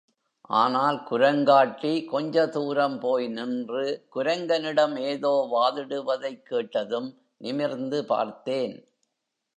[0.49, 3.83] ஆனால் குரங்காட்டி கொஞ்ச தூரம் போய் நின்று
[4.15, 7.09] குரங்கனிடம் ஏதோ வாதமிடுவதைக் கேட்டதும்
[7.37, 8.75] நிமிர்ந்து பார்த்தேன்.